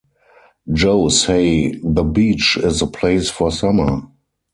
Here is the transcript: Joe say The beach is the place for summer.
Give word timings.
Joe 0.73 1.09
say 1.09 1.73
The 1.83 2.01
beach 2.03 2.57
is 2.59 2.79
the 2.79 2.87
place 2.87 3.29
for 3.29 3.51
summer. 3.51 4.01